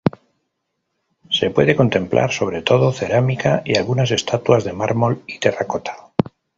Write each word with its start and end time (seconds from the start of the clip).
Se 1.29 1.51
puede 1.51 1.75
contemplar 1.75 2.31
sobre 2.31 2.63
todo 2.63 2.91
cerámica 2.91 3.61
y 3.63 3.77
algunas 3.77 4.09
estatuas 4.09 4.63
de 4.63 4.73
mármol 4.73 5.21
y 5.27 5.37
terracota. 5.37 5.95